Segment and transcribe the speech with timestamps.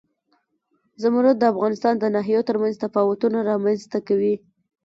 [1.01, 4.35] زمرد د افغانستان د ناحیو ترمنځ تفاوتونه رامنځ ته کوي.